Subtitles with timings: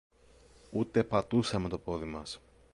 [0.71, 2.41] Ούτε πατούσαμε το πόδι μας